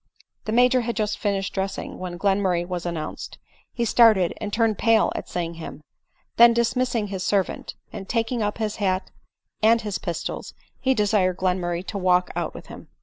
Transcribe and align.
The 0.45 0.51
Major 0.51 0.81
had 0.81 0.95
just 0.95 1.19
finished 1.19 1.53
dressing, 1.53 1.99
when 1.99 2.17
Glen 2.17 2.41
murray 2.41 2.65
was 2.65 2.87
announced. 2.87 3.37
He 3.71 3.85
started 3.85 4.33
and 4.41 4.51
turned 4.51 4.79
pale 4.79 5.11
at 5.15 5.29
seeing 5.29 5.53
him; 5.61 5.83
then 6.37 6.53
dismissing 6.55 7.09
his 7.09 7.21
servant, 7.23 7.75
and 7.93 8.09
taking 8.09 8.41
up 8.41 8.57
his 8.57 8.77
hat 8.77 9.11
and 9.61 9.79
his 9.81 9.99
pistols, 9.99 10.55
he 10.79 10.95
desired 10.95 11.37
Glenmurray 11.37 11.85
to 11.85 11.99
walk 11.99 12.31
out 12.35 12.55
with 12.55 12.65
him. 12.65 12.87